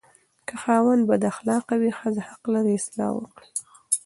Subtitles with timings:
[0.47, 3.49] که خاوند بداخلاقه وي، ښځه حق لري اصلاح وکړي.